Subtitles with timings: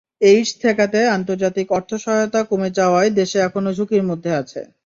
[0.21, 4.59] AIDS ঠেকাতে আন্তর্জাতিক অর্থ-সহায়তা কমে যাওয়ায় দেশ এখনো ঝুঁকির মধ্যে আছে।